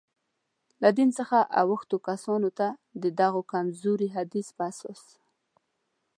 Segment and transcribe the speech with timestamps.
[0.81, 2.67] له دین څخه اوښتو کسانو ته،
[3.03, 5.01] د دغه کمزوري حدیث په اساس.